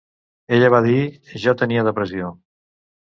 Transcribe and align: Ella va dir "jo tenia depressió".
Ella 0.57 0.71
va 0.75 0.79
dir 0.87 1.03
"jo 1.43 1.55
tenia 1.63 1.85
depressió". 1.89 2.33